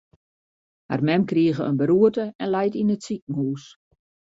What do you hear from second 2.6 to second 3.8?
yn it sikehús.